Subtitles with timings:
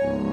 [0.00, 0.30] Welcome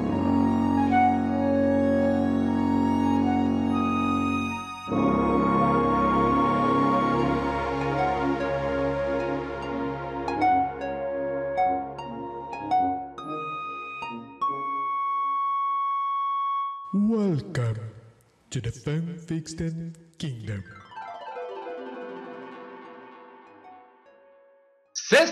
[18.51, 20.63] to the Fanfiction Kingdom.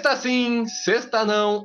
[0.03, 1.63] Sexta sim, sexta não,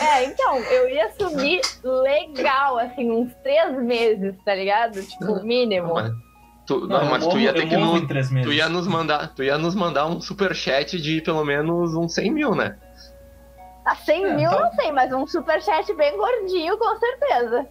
[0.01, 5.01] É, então, eu ia sumir legal, assim, uns três meses, tá ligado?
[5.05, 5.93] Tipo, mínimo.
[5.93, 6.11] Mas
[6.65, 8.47] tu, Não, não, mas tu ia ter que morro no- em três meses.
[8.49, 12.31] tu ia nos mandar, tu ia nos mandar um superchat de pelo menos uns 100
[12.31, 12.77] mil, né?
[13.85, 17.67] A 100 É, mil, então- não sei, mas um superchat bem gordinho, com certeza.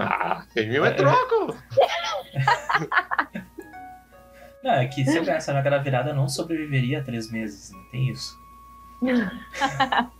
[0.00, 0.92] Ah, 100 mil é É.
[0.92, 1.56] troco.
[4.64, 7.30] Não, é que se eu ganhasse a Mega da Virada, eu não sobreviveria a três
[7.30, 7.78] meses, né?
[7.92, 8.36] Tem isso.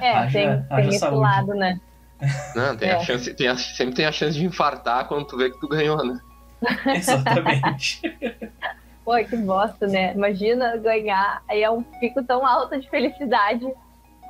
[0.00, 1.20] É, Haja- tem, haja tem esse saúde.
[1.20, 1.80] lado, né?
[2.54, 3.00] Não, tem a É.
[3.00, 6.04] chance, tem a- sempre tem a chance de infartar quando tu vê que tu ganhou,
[6.04, 6.18] né?
[6.86, 8.00] Exatamente.
[9.04, 10.12] Pô, que bosta, né?
[10.14, 13.66] Imagina ganhar, aí é um pico tão alto de felicidade.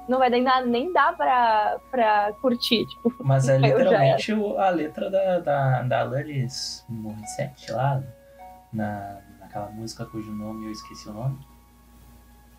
[0.08, 3.12] Não vai nem dar, nem dá pra, pra curtir, tipo.
[3.20, 8.02] Mas é literalmente a letra da, da, da Alanis Morissette lá,
[8.72, 11.38] na, naquela música cujo nome eu esqueci o nome.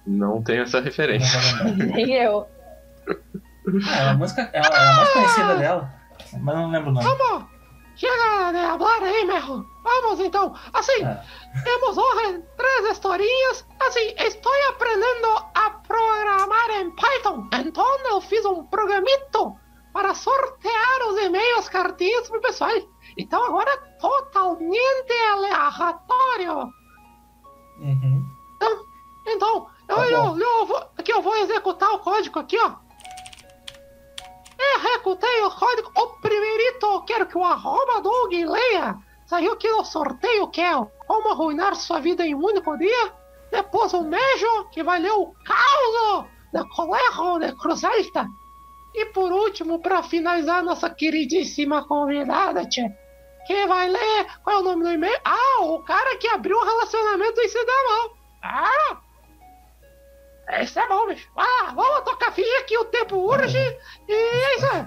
[0.05, 1.39] Não tenho essa Não referência.
[1.75, 2.47] Nem eu.
[3.09, 5.93] É a música é a, é a mais conhecida dela,
[6.41, 7.05] mas não lembro o nome.
[7.07, 7.45] Vamos!
[7.95, 9.65] Chega de hablar aí, Merro.
[9.83, 10.55] Vamos então.
[10.73, 11.21] Assim, Ah,
[11.65, 13.67] temos hoje três historinhas.
[13.81, 17.47] Assim, estou aprendendo a programar em Python.
[17.65, 19.53] Então eu fiz um programito
[19.91, 22.71] para sortear os e-mails, cartinhas pro pessoal.
[23.17, 26.71] Então agora é totalmente aleatório.
[27.79, 28.25] uhum.
[29.27, 30.37] Então, eu, Tá eu, bom.
[30.39, 32.75] eu vou, aqui eu vou executar o código aqui, ó.
[34.59, 35.91] Executei o código.
[35.95, 38.97] O primeirito, quero que o arroba Doug leia.
[39.25, 40.73] Saiu aqui no sorteio que é
[41.07, 43.13] como arruinar sua vida em um único dia.
[43.51, 48.27] Depois o Mejo, que vai ler o caos do colégio de Cruz Alta.
[48.93, 52.91] E por último, para finalizar, nossa queridíssima convidada, tchê,
[53.45, 54.27] que vai ler.
[54.43, 55.19] Qual é o nome do e-mail?
[55.23, 58.11] Ah, o cara que abriu o relacionamento em Cidamão.
[58.43, 58.97] Ah!
[60.59, 61.29] Esse é bom, bicho.
[61.37, 63.57] Ah, vamos tocar ficha que o tempo urge.
[64.07, 64.85] E é isso aí.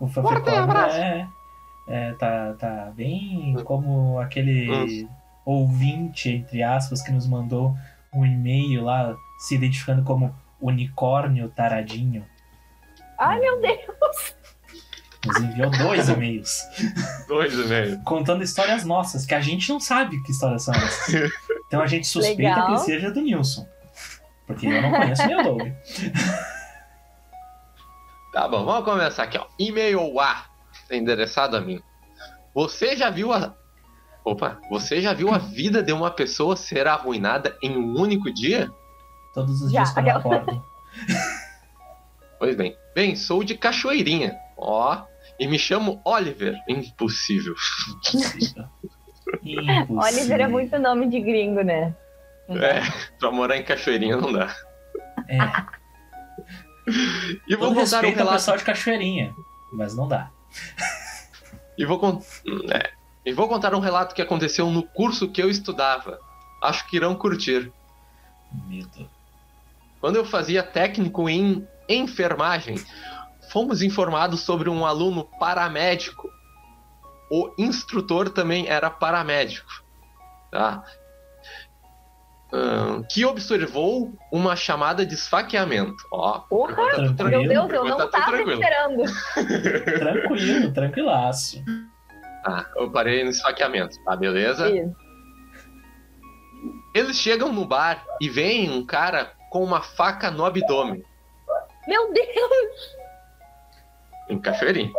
[0.00, 0.96] O Forte abraço.
[0.96, 1.28] é,
[1.88, 5.08] é tá, tá bem como aquele
[5.44, 7.74] ouvinte, entre aspas, que nos mandou
[8.12, 12.24] um e-mail lá se identificando como unicórnio taradinho.
[13.18, 14.34] Ai, meu Deus.
[15.26, 16.62] Nos enviou dois e-mails
[17.26, 18.00] Dois e meio.
[18.04, 21.32] contando histórias nossas, que a gente não sabe que histórias são essas.
[21.68, 22.66] Então a gente suspeita Legal.
[22.68, 23.66] que seja do Nilson.
[24.48, 25.62] Porque eu não conheço nem o Doug.
[28.30, 29.46] Tá bom, vamos começar aqui, ó.
[29.58, 30.44] E-mail A,
[30.90, 31.80] endereçado a mim.
[32.54, 33.54] Você já viu a.
[34.24, 38.70] Opa, você já viu a vida de uma pessoa ser arruinada em um único dia?
[39.32, 40.62] Todos os Já, dias quando acordo.
[42.38, 42.76] Pois bem.
[42.94, 44.38] Bem, sou de Cachoeirinha.
[44.56, 45.02] Ó.
[45.40, 46.54] E me chamo Oliver.
[46.68, 47.54] Impossível.
[48.06, 48.64] Impossível.
[49.42, 49.98] Impossível.
[49.98, 51.96] Oliver é muito nome de gringo, né?
[52.48, 52.80] É,
[53.18, 54.54] pra morar em Cachoeirinha não dá.
[55.28, 55.38] É.
[57.46, 58.32] E vou Todo contar um relato.
[58.32, 59.34] pessoal de Cachoeirinha,
[59.72, 60.30] mas não dá.
[61.76, 62.22] E vou, con-
[62.72, 62.90] é.
[63.24, 66.18] e vou contar um relato que aconteceu no curso que eu estudava.
[66.62, 67.70] Acho que irão curtir.
[68.66, 69.08] Medo.
[70.00, 72.76] Quando eu fazia técnico em enfermagem,
[73.52, 76.28] fomos informados sobre um aluno paramédico.
[77.30, 79.70] O instrutor também era paramédico.
[80.50, 80.82] Tá?
[83.04, 85.96] Que observou uma chamada de esfaqueamento.
[86.12, 88.62] Ó, enquanto tá Meu tranquilo, Deus, eu não tá tudo tava tranquilo.
[88.62, 89.98] esperando.
[89.98, 91.64] Tranquilo, tranquilaço.
[92.44, 94.16] Ah, eu parei no esfaqueamento, tá?
[94.16, 94.70] Beleza?
[94.70, 94.96] Isso.
[96.94, 101.02] Eles chegam no bar e veem um cara com uma faca no abdômen.
[101.86, 102.98] Meu Deus!
[104.28, 104.90] Em Cachoeirinha.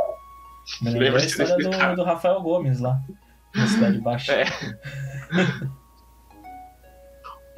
[0.82, 1.96] Me lembrou a história do, cara?
[1.96, 3.00] do Rafael Gomes lá,
[3.56, 4.34] na Cidade Baixa.
[4.34, 4.46] É.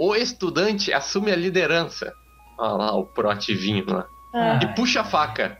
[0.03, 2.11] O estudante assume a liderança.
[2.57, 4.07] Olha lá o proativinho lá.
[4.33, 5.59] Ah, E puxa a faca.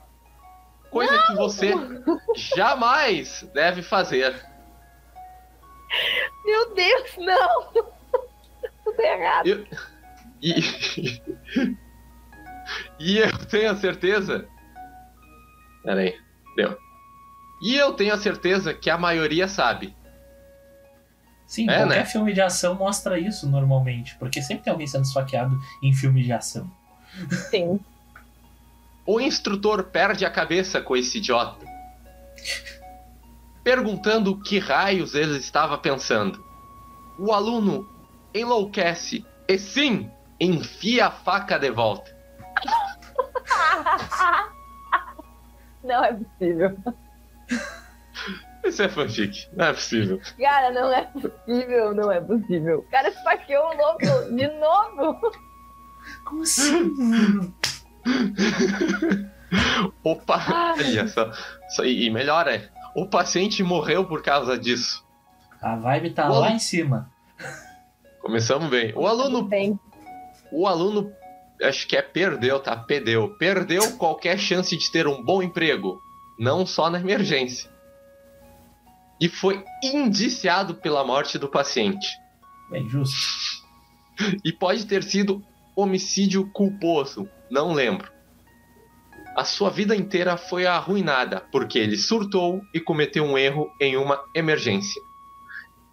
[0.89, 1.73] Coisa que você
[2.55, 4.33] jamais deve fazer.
[6.43, 7.71] Meu Deus, não!
[8.83, 9.45] Tudo errado.
[9.47, 9.65] Eu-
[10.41, 10.55] E...
[12.99, 14.47] e eu tenho a certeza.
[15.83, 16.15] Peraí,
[16.55, 16.75] deu.
[17.61, 19.95] E eu tenho a certeza que a maioria sabe.
[21.51, 22.06] Sim, É, qualquer né?
[22.06, 26.31] filme de ação mostra isso normalmente, porque sempre tem alguém sendo esfaqueado em filme de
[26.31, 26.71] ação.
[27.50, 27.77] Sim.
[29.06, 31.65] O instrutor perde a cabeça com esse idiota.
[33.65, 36.42] Perguntando o que raios ele estava pensando.
[37.19, 37.86] O aluno
[38.33, 40.09] enlouquece e sim,
[40.39, 42.15] enfia a faca de volta.
[45.83, 46.77] Não é possível.
[48.63, 50.19] Isso é fanfic, não é possível.
[50.39, 52.79] Cara, não é possível, não é possível.
[52.79, 55.19] O cara esfaqueou o louco de novo.
[56.25, 57.53] Como assim?
[60.03, 61.31] Opa, olha só.
[61.75, 65.03] só- E melhor é, o paciente morreu por causa disso.
[65.61, 66.39] A vibe tá Uau.
[66.41, 67.09] lá em cima.
[68.21, 68.93] Começamos bem.
[68.95, 69.79] O aluno Bem,
[70.51, 71.11] O aluno,
[71.63, 72.75] acho que é perdeu, tá?
[72.75, 73.35] Perdeu.
[73.37, 76.01] Perdeu qualquer chance de ter um bom emprego,
[76.37, 77.70] não só na emergência.
[79.21, 82.07] E foi indiciado pela morte do paciente.
[82.71, 83.15] Bem, justo.
[84.44, 85.44] E pode ter sido
[85.75, 88.12] homicídio culposo, não lembro.
[89.38, 94.19] A sua vida inteira foi arruinada porque ele surtou e cometeu um erro em uma
[94.35, 95.01] emergência.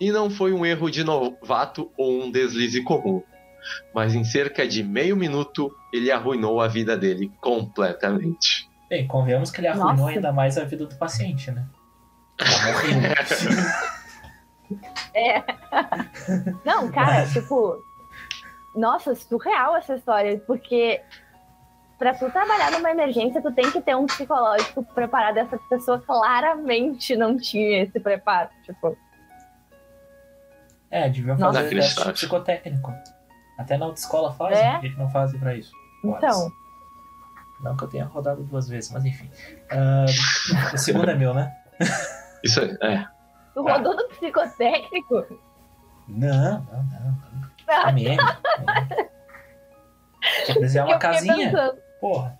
[0.00, 3.22] E não foi um erro de novato ou um deslize comum.
[3.94, 8.69] Mas em cerca de meio minuto ele arruinou a vida dele completamente.
[8.88, 10.10] Bem, convenhamos que ele arruinou Nossa.
[10.10, 11.66] ainda mais a vida do paciente, né?
[15.14, 15.43] É.
[16.64, 17.82] Não, cara, tipo.
[18.75, 21.00] Nossa, surreal essa história, porque
[21.99, 25.38] pra tu trabalhar numa emergência, tu tem que ter um psicológico preparado.
[25.38, 28.50] Essa pessoa claramente não tinha esse preparo.
[28.64, 28.96] Tipo,
[30.90, 31.38] É, Nossa.
[31.38, 32.12] fazer teste Inacreditável.
[32.12, 32.94] psicotécnico.
[33.58, 34.73] Até na autoescola fazem, É?
[34.75, 35.73] por que não fazem pra isso?
[36.05, 36.50] então.
[37.61, 39.29] Não que eu tenha rodado duas vezes, mas enfim.
[39.73, 40.05] Ah,
[40.73, 41.52] o segundo é meu, né?
[42.44, 42.76] Isso é.
[42.82, 43.06] é.
[43.55, 45.40] Tu rodou no psicotécnico?
[46.08, 47.19] Não, não, não.
[47.69, 48.17] Ah, É meme.
[50.46, 51.50] Quer desenhar uma casinha?
[51.50, 51.79] pensando.
[52.00, 52.38] Porra.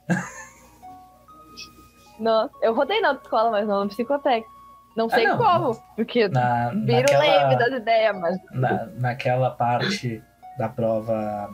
[2.19, 4.51] Nossa, eu rodei na autoescola, mas não no psicotécnico.
[4.97, 5.39] Não sei Ah, não.
[5.39, 8.37] como, porque Na, vira o naquela, leme das ideias, mas.
[8.53, 10.23] na, naquela parte
[10.59, 11.49] da prova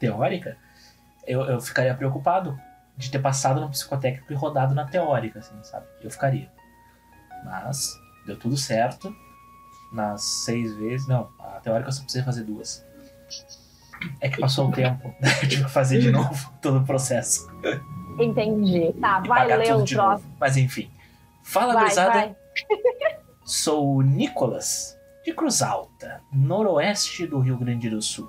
[0.00, 0.56] teórica,
[1.26, 2.58] eu, eu ficaria preocupado
[2.96, 5.86] de ter passado no psicotécnico e rodado na teórica, assim, sabe?
[6.02, 6.50] Eu ficaria.
[7.44, 9.14] Mas deu tudo certo.
[9.92, 11.06] Nas seis vezes.
[11.06, 12.84] Não, a teórica eu só precisei fazer duas.
[14.20, 15.14] É que passou o tempo.
[15.42, 17.48] Eu tive que fazer de novo todo o processo.
[18.18, 18.92] Entendi.
[19.00, 19.96] Tá, e vai ler o troço.
[19.96, 20.24] novo.
[20.38, 20.90] Mas enfim.
[21.42, 22.36] Fala, vai.
[23.44, 28.28] Sou o Nicolas, de Cruz Alta, noroeste do Rio Grande do Sul.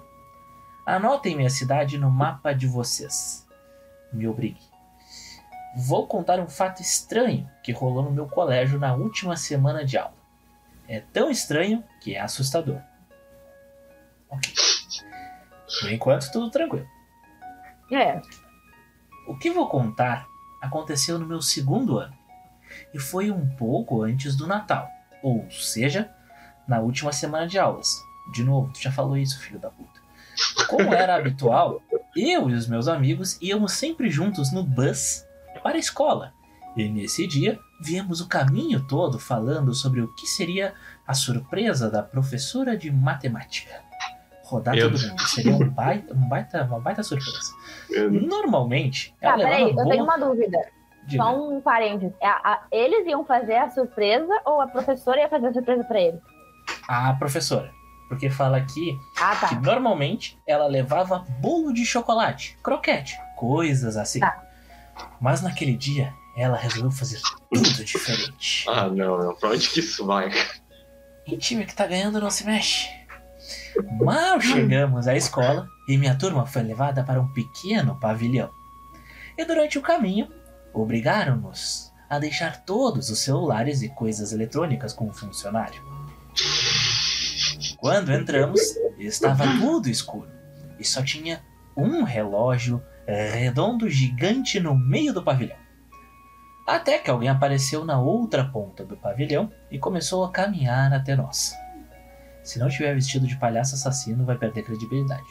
[0.86, 3.46] Anotem minha cidade no mapa de vocês.
[4.14, 4.62] Me obrigue.
[5.79, 10.17] Vou contar um fato estranho que rolou no meu colégio na última semana de aula.
[10.88, 12.81] É tão estranho que é assustador.
[14.27, 14.51] Ok.
[15.79, 16.88] Por enquanto, tudo tranquilo.
[17.91, 18.19] É.
[19.27, 20.25] O que vou contar
[20.60, 22.17] aconteceu no meu segundo ano
[22.91, 24.89] e foi um pouco antes do Natal,
[25.22, 26.10] ou seja,
[26.67, 28.01] na última semana de aulas.
[28.34, 30.01] De novo, tu já falou isso, filho da puta.
[30.67, 31.84] Como era habitual,
[32.15, 35.26] eu e os meus amigos íamos sempre juntos no bus
[35.67, 36.33] para a escola.
[36.77, 40.74] E nesse dia, viemos o caminho todo falando sobre o que seria
[41.05, 43.81] a surpresa da professora de matemática.
[44.45, 47.51] Rodar todo mundo seria um baita, um baita, uma baita surpresa.
[48.09, 50.57] Normalmente, ela Tá, peraí, levava eu tenho uma dúvida.
[51.05, 51.21] Diga.
[51.24, 52.13] Só um parênteses.
[52.21, 56.00] É, a- eles iam fazer a surpresa ou a professora ia fazer a surpresa pra
[56.00, 56.21] eles?
[56.88, 57.69] A professora.
[58.07, 59.62] Porque fala aqui Ah, que tá.
[59.62, 64.21] normalmente ela levava bolo de chocolate, croquete, coisas assim.
[64.21, 64.47] Tá.
[65.20, 67.20] Mas naquele dia, ela resolveu fazer
[67.51, 68.66] tudo diferente.
[68.70, 69.36] Ah, não, não.
[69.36, 70.32] Pra onde que isso vai?
[71.25, 72.89] E time que tá ganhando não se mexe.
[74.01, 78.50] Mal chegamos à escola e minha turma foi levada para um pequeno pavilhão.
[79.38, 80.27] E durante o caminho,
[80.74, 85.82] obrigaram-nos a deixar todos os celulares e coisas eletrônicas com o funcionário.
[87.77, 88.62] Quando entramos,
[88.98, 90.30] estava tudo escuro
[90.80, 91.42] e só tinha
[91.75, 95.58] um relógio redondo gigante no meio do pavilhão.
[96.68, 101.56] Até que alguém apareceu na outra ponta do pavilhão e começou a caminhar até nós.
[102.44, 105.28] Se não tiver vestido de palhaço assassino, vai perder credibilidade.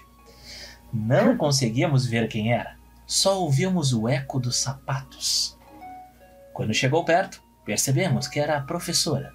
[0.93, 5.59] Não conseguíamos ver quem era, só ouvíamos o eco dos sapatos.
[6.55, 9.31] Quando chegou perto, percebemos que era a professora.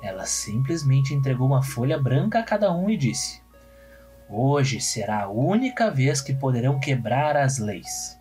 [0.00, 3.39] Ela simplesmente entregou uma folha branca a cada um e disse:
[4.30, 8.18] Hoje será a única vez que poderão quebrar as leis.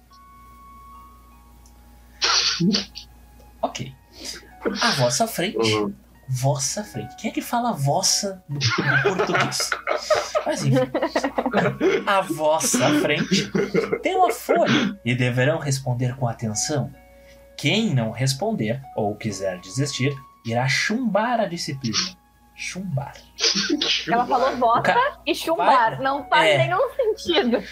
[3.61, 3.93] Ok.
[4.81, 5.57] À vossa frente.
[5.57, 5.93] Uhum.
[6.27, 7.15] Vossa frente.
[7.15, 9.69] Quem é que fala vossa no, no português?
[10.45, 10.77] Mas enfim.
[12.05, 13.51] À vossa frente
[14.01, 16.93] tem uma folha e deverão responder com atenção.
[17.57, 22.18] Quem não responder ou quiser desistir irá chumbar a disciplina.
[22.61, 23.13] Chumbar.
[24.11, 25.91] Ela falou vossa ca- e chumbar.
[25.95, 26.57] Vai- Não faz É.
[26.57, 27.63] nenhum sentido.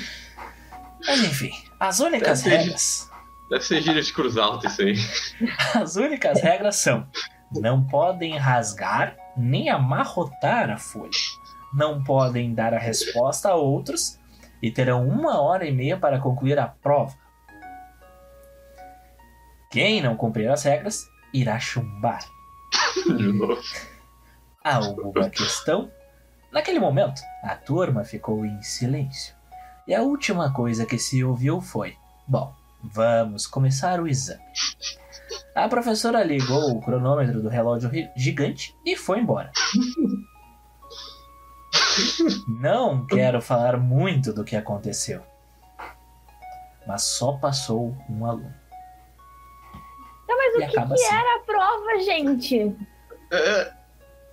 [1.05, 2.61] Mas enfim, as únicas Deve ser.
[2.63, 3.11] regras.
[3.49, 4.95] Deve ser gíria de cruz alta isso aí.
[5.75, 7.05] As únicas regras são:
[7.53, 11.11] não podem rasgar nem amarrotar a folha.
[11.73, 14.17] Não podem dar a resposta a outros
[14.63, 17.13] e terão uma hora e meia para concluir a prova.
[19.69, 22.23] Quem não cumprir as regras irá chumbar.
[23.05, 23.61] De novo.
[24.75, 25.91] Alguma questão?
[26.51, 29.35] Naquele momento, a turma ficou em silêncio.
[29.87, 31.95] E a última coisa que se ouviu foi:
[32.27, 34.41] Bom, vamos começar o exame.
[35.55, 39.51] A professora ligou o cronômetro do relógio gigante e foi embora.
[42.61, 45.21] Não quero falar muito do que aconteceu,
[46.85, 48.53] mas só passou um aluno.
[50.27, 51.15] Tá, mas E o que, que assim.
[51.15, 52.75] era a prova, gente?
[53.31, 53.73] É,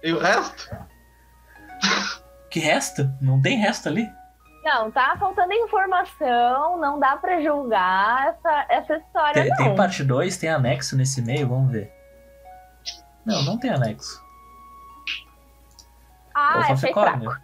[0.04, 0.70] e o resto?
[2.50, 3.10] Que resto?
[3.20, 4.08] Não tem resto ali?
[4.64, 9.56] Não, tá faltando informação, não dá pra julgar essa, essa história, Tem, não.
[9.56, 11.92] tem parte 2, tem anexo nesse meio, vamos ver.
[13.26, 14.22] Não, não tem anexo.
[16.34, 17.36] Ah, Ô, achei fraco.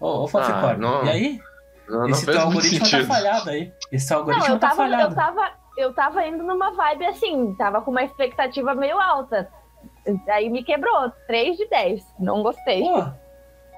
[0.00, 0.78] Ô, ô Faficórnio.
[0.78, 1.04] não.
[1.04, 1.40] E aí?
[1.88, 3.72] Não, não Esse teu algoritmo tá falhado aí.
[3.90, 5.14] Esse teu Não, algoritmo eu tá tava, eu falhado.
[5.14, 9.50] tava, eu tava indo numa vibe assim, tava com uma expectativa meio alta.
[10.30, 12.04] Aí me quebrou, 3 de 10.
[12.18, 12.80] Não gostei.
[12.82, 13.04] Pô,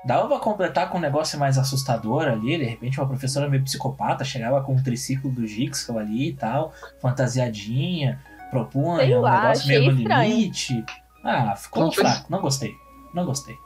[0.04, 2.56] dava pra completar com um negócio mais assustador ali.
[2.58, 6.72] De repente, uma professora meio psicopata chegava com um triciclo do Jigsaw ali e tal,
[7.00, 10.84] fantasiadinha, propunha Sei um lá, negócio meio no limite.
[11.22, 12.26] Ah, ficou Não fez- fraco.
[12.30, 12.74] Não gostei.
[13.14, 13.56] Não gostei.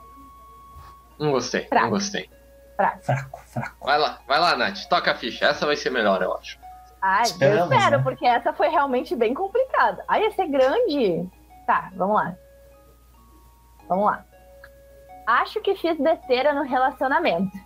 [1.18, 1.84] Não gostei, Fraco.
[1.86, 2.30] não gostei.
[3.02, 3.76] Fraco, fraco.
[3.84, 4.84] Vai lá, vai lá, Nath.
[4.88, 5.46] Toca a ficha.
[5.46, 6.56] Essa vai ser melhor, eu acho.
[7.02, 8.02] Ai, Esperamos, eu espero, né?
[8.04, 10.04] porque essa foi realmente bem complicada.
[10.06, 11.28] Ai, ia ser grande.
[11.66, 12.36] Tá, vamos lá.
[13.88, 14.24] Vamos lá.
[15.26, 17.56] Acho que fiz besteira no relacionamento.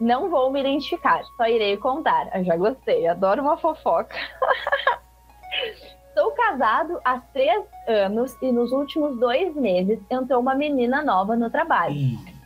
[0.00, 2.30] Não vou me identificar, só irei contar.
[2.36, 4.14] Eu já gostei, adoro uma fofoca.
[6.14, 11.50] Sou casado há três anos e nos últimos dois meses entrou uma menina nova no
[11.50, 11.94] trabalho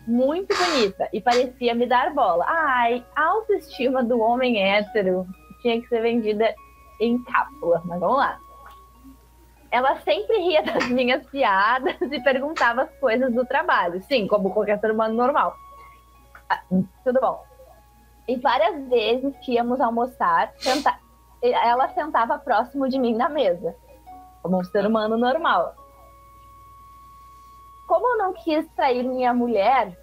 [0.06, 2.44] muito bonita e parecia me dar bola.
[2.48, 5.26] Ai, a autoestima do homem hétero
[5.60, 6.52] tinha que ser vendida
[7.00, 8.38] em cápsula, mas vamos lá.
[9.73, 14.00] Ela sempre ria das minhas piadas e perguntava as coisas do trabalho.
[14.02, 15.57] Sim, como qualquer ser humano normal.
[16.49, 16.61] Ah,
[17.02, 17.43] tudo bom.
[18.29, 20.99] E várias vezes que íamos almoçar, senta-
[21.43, 23.75] ela sentava próximo de mim na mesa,
[24.43, 25.75] como um ser humano normal.
[27.88, 29.97] Como eu não quis trair minha mulher,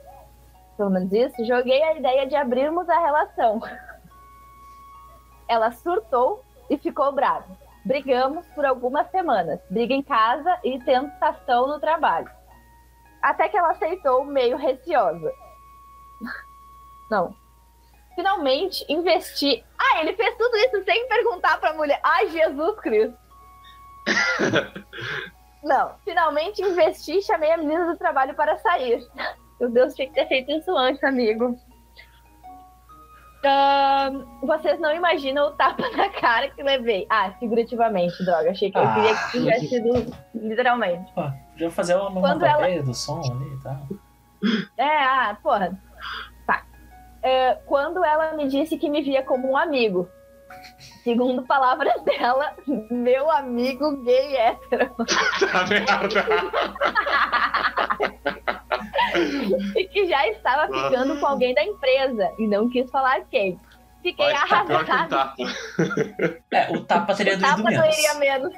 [0.75, 3.61] pelo menos isso, joguei a ideia de abrirmos a relação.
[5.47, 7.45] Ela surtou e ficou brava.
[7.85, 9.59] Brigamos por algumas semanas.
[9.69, 12.29] Briga em casa e tentação no trabalho.
[13.21, 15.31] Até que ela aceitou meio receosa.
[17.09, 17.35] Não.
[18.15, 19.63] Finalmente investi.
[19.77, 21.99] Ah, ele fez tudo isso sem perguntar pra mulher.
[22.03, 23.17] Ai, Jesus Cristo.
[25.63, 25.95] Não.
[26.03, 29.05] Finalmente investi e chamei a menina do trabalho para sair.
[29.59, 31.57] Meu Deus, tinha que ter feito isso antes, amigo.
[33.45, 37.05] Ahn, vocês não imaginam o tapa na cara que levei.
[37.09, 38.51] Ah, figurativamente, droga.
[38.51, 38.93] Achei que eu Ah.
[38.95, 41.11] queria que tivesse sido literalmente.
[41.13, 43.87] pô, podia fazer uma Quando ela- onomatopeia do som ali e tal.
[44.77, 45.79] É, ah, porra.
[46.45, 46.63] Tá.
[47.23, 50.07] É, quando ela me disse que me via como um amigo,
[51.03, 52.53] Segundo palavras dela,
[52.89, 54.93] meu amigo gay hétero.
[55.51, 56.25] Tá merda.
[59.75, 63.59] e que já estava ficando com alguém da empresa e não quis falar quem.
[64.01, 65.09] Fiquei Vai ficar pior que arrasada.
[65.09, 65.35] tapa.
[66.51, 67.79] É, o tapa teria O tapa menos.
[67.79, 68.53] doeria menos.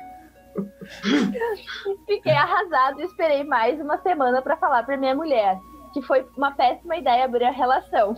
[2.06, 5.58] Fiquei arrasado e esperei mais uma semana pra falar pra minha mulher
[5.94, 8.16] que foi uma péssima ideia abrir a relação.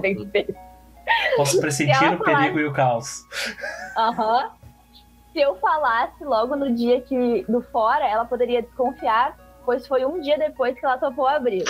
[0.00, 0.54] Bem feito.
[1.36, 3.22] Posso pressentir o perigo e o caos.
[3.96, 4.50] Aham.
[5.32, 10.20] Se eu falasse logo no dia que do fora, ela poderia desconfiar, pois foi um
[10.20, 11.64] dia depois que ela topou abrir.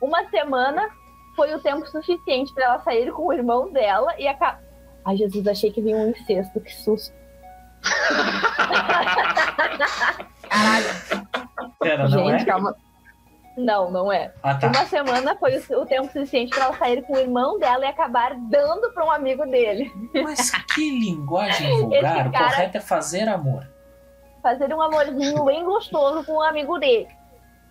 [0.00, 0.88] Uma semana
[1.36, 4.60] foi o tempo suficiente pra ela sair com o irmão dela e acabar.
[5.04, 7.14] Ai, Jesus, achei que vinha um incesto, que susto.
[11.80, 12.44] Pera, não Gente, é?
[12.44, 12.74] calma.
[13.56, 14.32] Não, não é.
[14.42, 14.68] Ah, tá.
[14.68, 17.88] Uma semana foi o, o tempo suficiente pra ela sair com o irmão dela e
[17.88, 19.92] acabar dando pra um amigo dele.
[20.14, 22.28] Mas que linguagem vulgar.
[22.28, 23.68] O cara- correto é fazer amor.
[24.42, 27.08] Fazer um amorzinho bem gostoso com um amigo dele.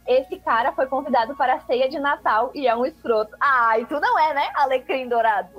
[0.08, 3.36] Esse cara foi convidado para a ceia de Natal e é um escroto.
[3.40, 4.50] Ai, tu não é, né?
[4.56, 5.50] Alecrim dourado.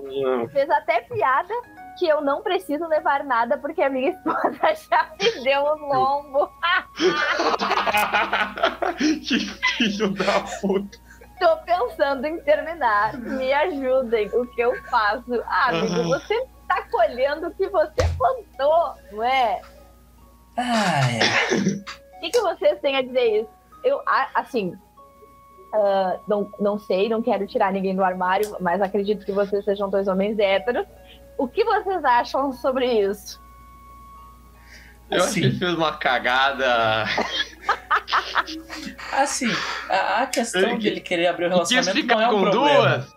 [0.52, 1.54] Fez até piada
[1.98, 6.50] que eu não preciso levar nada porque a minha esposa já me deu um lombo.
[8.98, 9.38] que
[9.76, 10.98] filho da puta.
[11.38, 13.16] Tô pensando em terminar.
[13.18, 14.28] Me ajudem.
[14.28, 15.42] O que eu faço?
[15.46, 19.60] Ah, amigo, você tá colhendo o que você plantou, não é?
[20.56, 21.58] Ai, ai.
[22.16, 23.61] O que, que vocês têm a dizer isso?
[23.84, 24.00] Eu,
[24.34, 24.76] assim,
[25.74, 29.88] ah, não, não sei, não quero tirar ninguém do armário, mas acredito que vocês sejam
[29.90, 30.86] dois homens héteros.
[31.38, 33.40] O que vocês acham sobre isso?
[35.10, 35.40] Eu acho Assim.
[35.40, 37.04] que ele fez uma cagada.
[39.12, 39.48] Assim,
[39.88, 42.40] a, a questão Ele de ele querer abrir o relacionamento ficar não é um com
[42.50, 42.88] problema.
[42.98, 43.16] duas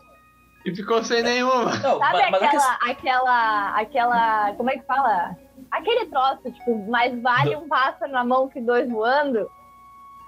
[0.66, 1.76] e ficou sem nenhuma.
[1.78, 2.72] Não, Sabe ma- mas questão.
[2.82, 5.36] aquela, aquela, aquela, como é que fala?
[5.72, 9.50] Aquele troço, tipo, mais vale um pássaro na mão que dois voando?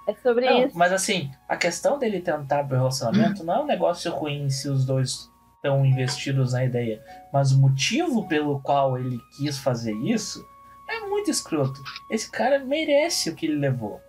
[0.07, 0.77] É sobre Não, isso.
[0.77, 4.69] mas assim, a questão dele tentar abrir o relacionamento não é um negócio ruim se
[4.69, 7.01] os dois estão investidos na ideia.
[7.33, 10.43] Mas o motivo pelo qual ele quis fazer isso
[10.89, 11.81] é muito escroto.
[12.09, 13.99] Esse cara merece o que ele levou.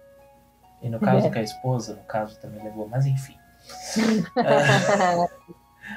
[0.81, 1.31] E no caso É.
[1.31, 3.35] com a esposa, no caso também levou, mas enfim.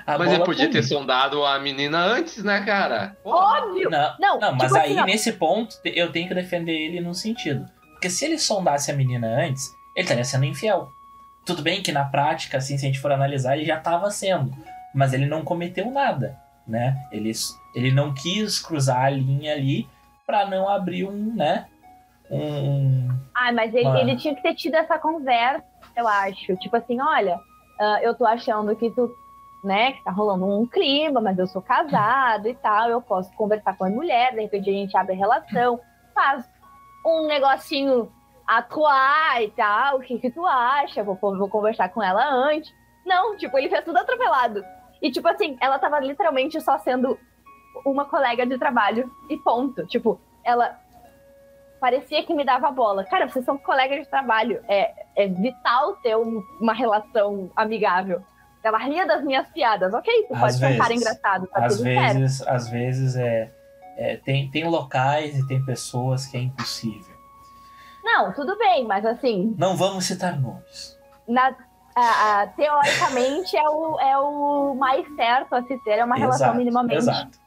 [0.05, 3.17] Ah, a Mas ele podia ter sondado a menina antes, né, cara?
[3.21, 3.59] Porra.
[3.65, 3.89] Óbvio!
[3.89, 7.13] Não, Não, não, mas tipo aí assim, nesse ponto eu tenho que defender ele num
[7.13, 7.65] sentido.
[7.91, 10.91] Porque se ele sondasse a menina antes, ele estaria sendo infiel.
[11.45, 14.51] Tudo bem que na prática, assim, se a gente for analisar, ele já estava sendo.
[14.93, 16.95] Mas ele não cometeu nada, né?
[17.11, 17.31] Ele,
[17.73, 19.87] ele não quis cruzar a linha ali
[20.25, 21.67] pra não abrir um, né?
[22.29, 23.09] Um.
[23.35, 23.99] Ai, mas ele, Mano.
[23.99, 26.55] ele tinha que ter tido essa conversa, eu acho.
[26.57, 27.39] Tipo assim, olha,
[27.79, 29.11] ah, eu tô achando que tu,
[29.63, 33.75] né, que tá rolando um clima, mas eu sou casado e tal, eu posso conversar
[33.75, 35.79] com a mulher, de repente a gente abre a relação,
[36.13, 36.45] faz
[37.05, 38.11] um negocinho
[38.57, 41.03] atuar e tal, o que que tu acha?
[41.03, 42.71] Vou, vou conversar com ela antes.
[43.05, 44.63] Não, tipo, ele fez tudo atropelado.
[45.01, 47.17] E tipo assim, ela tava literalmente só sendo
[47.85, 49.85] uma colega de trabalho e ponto.
[49.87, 50.77] Tipo, ela
[51.79, 53.03] parecia que me dava bola.
[53.05, 54.63] Cara, vocês são colegas de trabalho.
[54.67, 58.21] É, é vital ter um- uma relação amigável.
[58.63, 59.91] Ela ria das minhas piadas.
[59.93, 61.01] Ok, tu Às pode um vezes.
[61.01, 62.13] engraçado, tá às tudo certo.
[62.19, 63.51] vezes, às vezes é,
[63.97, 67.10] é, tem, tem locais e tem pessoas que é impossível.
[68.13, 70.97] Não, tudo bem, mas assim, Não vamos citar nomes.
[71.27, 71.55] na-
[71.95, 76.47] a- a- teoricamente é o, é o mais certo a se ter, é uma relação
[76.47, 77.37] Exato, minimamente, Exato.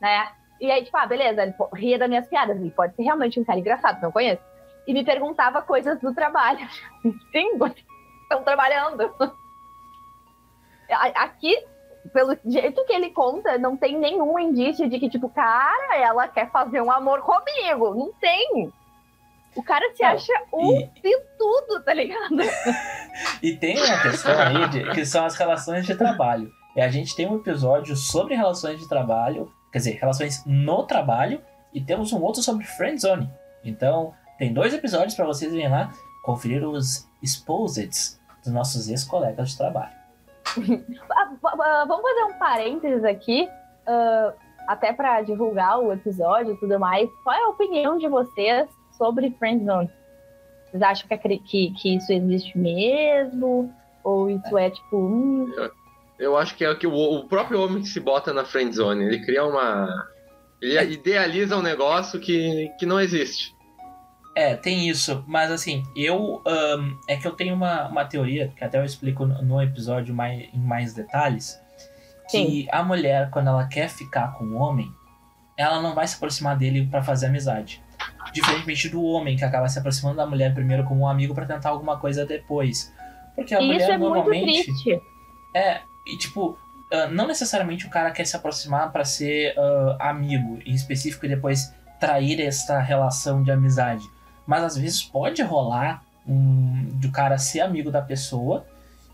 [0.00, 0.28] né?
[0.60, 3.44] E aí, tipo, ah, beleza, ele ria das minhas piadas, ele pode ser realmente um
[3.44, 4.42] cara engraçado, não conheço.
[4.86, 6.66] E me perguntava coisas do trabalho.
[7.32, 7.84] Sim, vocês
[8.22, 9.12] estão trabalhando.
[11.16, 11.56] Aqui,
[12.12, 16.50] pelo jeito que ele conta, não tem nenhum indício de que, tipo, cara, ela quer
[16.50, 17.94] fazer um amor comigo.
[17.94, 18.72] Não tem.
[19.56, 22.36] O cara se acha um e- de tudo, tá ligado?
[23.42, 26.50] E tem uma questão aí de, que são as relações de trabalho.
[26.76, 31.40] E a gente tem um episódio sobre relações de trabalho, quer dizer, relações no trabalho,
[31.72, 33.30] e temos um outro sobre friendzone.
[33.64, 35.92] Então, tem dois episódios para vocês irem lá
[36.24, 39.92] conferir os exposeds dos nossos ex-colegas de trabalho.
[41.10, 43.48] Ah, Vamos fazer um parênteses aqui,
[43.86, 44.32] ah,
[44.66, 47.08] até pra divulgar o episódio e tudo mais.
[47.22, 49.90] Qual é a opinião de vocês sobre Friendzone?
[50.66, 53.72] Vocês acham que, que, que isso existe mesmo?
[54.02, 54.96] Ou isso é tipo.
[54.96, 55.52] hum,
[56.18, 59.04] Eu acho que é que o, o próprio homem que se bota na friend zone,
[59.04, 59.88] ele cria uma.
[60.60, 63.54] Ele idealiza um negócio que, que não existe.
[64.36, 66.42] É, tem isso, mas assim, eu.
[66.46, 70.12] ahn, é que eu tenho uma, uma teoria, que até eu explico no, no episódio
[70.12, 71.60] mais, em mais detalhes,
[72.28, 74.90] que a mulher, quando ela quer ficar com o homem,
[75.56, 77.83] ela não vai se aproximar dele pra fazer amizade.
[78.32, 81.70] Diferentemente do homem, que acaba se aproximando da mulher primeiro como um amigo pra tentar
[81.70, 82.92] alguma coisa depois.
[83.34, 84.64] Porque a E mulher isso é muito normalmente.
[84.64, 85.02] triste.
[85.54, 86.58] É, e tipo,
[86.92, 91.28] ah, não necessariamente o cara quer se aproximar pra ser ah, amigo, em específico, e
[91.28, 94.04] depois trair essa relação de amizade.
[94.46, 98.66] Mas às vezes pode rolar um, de o cara ser amigo da pessoa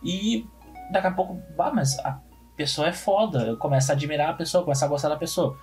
[0.02, 0.46] e
[0.90, 2.18] daqui a pouco, bah, mas a
[2.56, 5.56] pessoa é foda, começa a admirar a pessoa, começa a gostar da pessoa.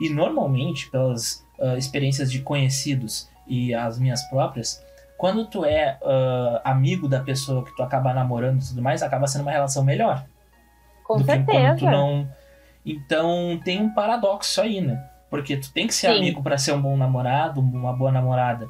[0.00, 4.82] E normalmente, pelas ah, experiências de conhecidos e as minhas próprias,
[5.18, 9.26] quando tu é ah, amigo da pessoa que tu acaba namorando e tudo mais, acaba
[9.26, 10.24] sendo uma relação melhor
[11.04, 11.90] Com do que quando tu certeza.
[11.90, 12.28] não.
[12.84, 15.04] Então tem um paradoxo aí, né?
[15.28, 16.18] Porque tu tem que ser Sim.
[16.18, 18.68] amigo pra ser um bom namorado, uma boa namorada.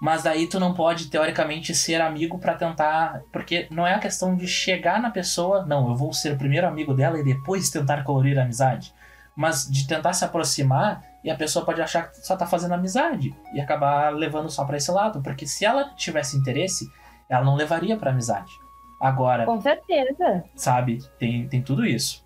[0.00, 3.22] Mas daí tu não pode, teoricamente, ser amigo pra tentar.
[3.30, 6.66] Porque não é a questão de chegar na pessoa, não, eu vou ser o primeiro
[6.66, 8.92] amigo dela e depois tentar colorir a amizade.
[9.40, 13.34] Mas de tentar se aproximar e a pessoa pode achar que só tá fazendo amizade
[13.54, 15.22] e acabar levando só pra esse lado.
[15.22, 16.86] Porque se ela tivesse interesse,
[17.26, 18.52] ela não levaria pra amizade.
[19.00, 20.44] Agora, Com certeza.
[20.54, 22.22] sabe, tem, tem tudo isso.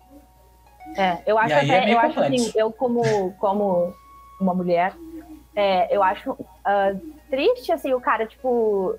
[0.97, 2.47] É, eu acho é até, meio eu acho complexo.
[2.47, 3.93] assim, eu como, como
[4.41, 4.93] uma mulher,
[5.55, 6.91] é, eu acho ah,
[7.29, 8.93] triste, assim, o cara, tipo,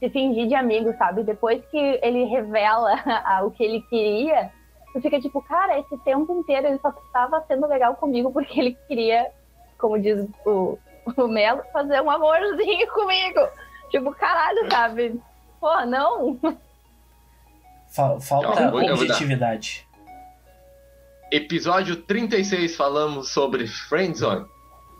[0.00, 1.22] se fingir de amigo, sabe?
[1.22, 2.92] Depois que ele revela
[3.46, 4.50] o que ele queria,
[4.92, 8.78] tu fica tipo, cara, esse tempo inteiro ele só tava sendo legal comigo porque ele
[8.88, 9.30] queria,
[9.78, 10.78] como diz o,
[11.16, 13.40] o Melo, fazer um amorzinho comigo.
[13.90, 15.20] Tipo, caralho, sabe?
[15.60, 16.38] Pô, não.
[17.88, 18.74] Fa- Falta dar.
[18.74, 19.86] objetividade.
[21.30, 24.44] Episódio 36 falamos sobre Friendzone.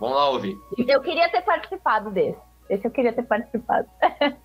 [0.01, 0.57] Vamos lá ouvir.
[0.89, 2.39] Eu queria ter participado desse.
[2.71, 3.87] Esse eu queria ter participado.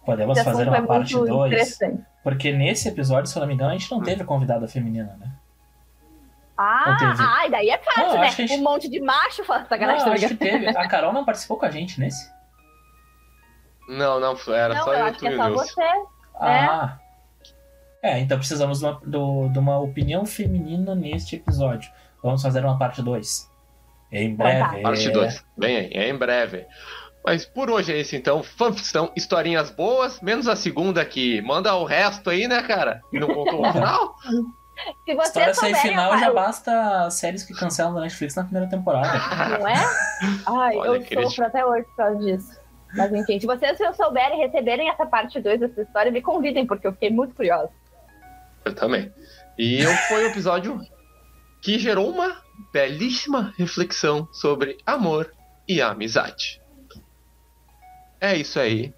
[0.05, 1.79] Podemos fazer uma parte muito 2.
[2.29, 5.31] Porque nesse episódio, se eu não me engano, a gente não teve convidada feminina, né?
[6.57, 6.97] Ah,
[7.37, 8.31] ai, daí é fácil, Não, né?
[8.31, 10.05] gente- Um monte de macho falando sacanagem.
[10.05, 10.59] Não, acho que ligado?
[10.65, 10.67] teve.
[10.77, 12.29] A Carol não participou com a gente nesse?
[13.87, 15.83] Não, não, era Não, só eu eu e acho que e é o só você.
[16.35, 16.97] Ah.
[18.03, 21.89] É, então precisamos de uma, do- de uma opinião feminina neste episódio.
[22.21, 23.49] Vamos fazer uma parte 2.
[24.11, 24.67] Em Então tá.
[24.67, 24.81] breve.
[24.81, 25.45] Parte 2.
[25.57, 26.65] Vem aí, é em breve.
[27.27, 28.41] Mas por hoje é isso então.
[28.41, 33.01] Fanficção, historinhas boas, menos a segunda que manda o resto aí, né, cara?
[33.11, 34.15] E não contou o final?
[35.03, 38.69] Se você História sem final já basta as séries que cancelam da Netflix na primeira
[38.69, 39.11] temporada.
[39.59, 39.75] Não é?
[40.47, 41.23] Ai, Olha, eu crítica.
[41.23, 42.57] sofro até hoje por causa disso.
[42.95, 46.65] Mas enfim, se vocês se eu souberem receberem essa parte 2 dessa história, me convidem,
[46.65, 47.69] porque eu fiquei muito curiosa.
[48.63, 49.11] Eu também.
[49.57, 50.79] E eu- foi um episódio
[51.61, 52.37] que gerou uma
[52.71, 55.29] belíssima reflexão sobre amor
[55.67, 56.61] e amizade.
[58.19, 58.93] É isso aí.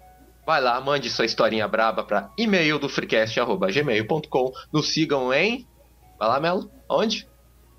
[0.46, 4.52] Vai lá, mande sua historinha braba para e-mail do freecast.gmail.com.
[4.72, 5.66] Nos sigam em.
[6.18, 6.70] Vai lá, Melo.
[6.88, 7.28] Onde?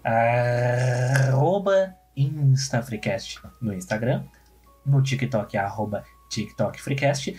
[0.03, 4.23] arroba InstaFreecast no Instagram,
[4.85, 7.37] no TikTok, arroba TikTokFreecast.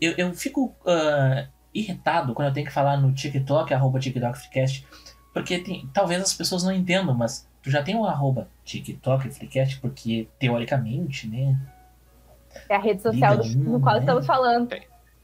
[0.00, 4.86] Eu, eu fico ah, irritado quando eu tenho que falar no TikTok, arroba TikTokFreecast,
[5.32, 10.28] porque tem- talvez as pessoas não entendam, mas tu já tem um arroba TikTokFreecast, porque
[10.38, 11.58] teoricamente, né?
[12.68, 14.68] É a rede social do, no qual estamos falando.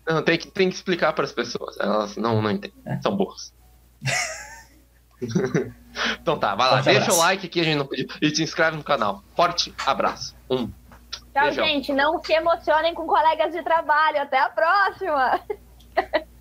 [0.06, 1.78] Não, tem que, tem que explicar para as pessoas.
[1.78, 2.76] Elas não, não entendem.
[2.86, 3.00] É.
[3.00, 3.52] São burras.
[6.20, 6.76] então tá, vai lá.
[6.76, 7.18] Forte deixa abraço.
[7.18, 8.06] o like aqui a gente não pediu.
[8.22, 9.22] E se inscreve no canal.
[9.36, 10.34] Forte abraço.
[10.48, 10.68] Um.
[10.68, 11.64] Tchau, Beijão.
[11.64, 11.92] gente.
[11.92, 14.22] Não se emocionem com colegas de trabalho.
[14.22, 15.40] Até a próxima.